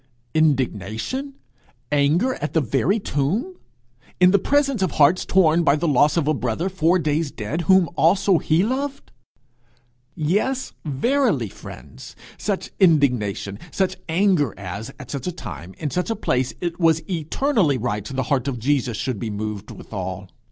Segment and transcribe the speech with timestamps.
[0.33, 1.35] Indignation
[1.91, 3.57] anger at the very tomb!
[4.19, 7.61] in the presence of hearts torn by the loss of a brother four days dead,
[7.69, 9.11] whom also he loved!
[10.15, 12.15] Yes, verily, friends!
[12.39, 17.07] such indignation, such anger as, at such a time, in such a place, it was
[17.07, 20.27] eternally right the heart of Jesus should be moved withal.